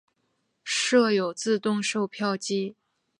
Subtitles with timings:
[0.63, 2.75] 设有自动售票机。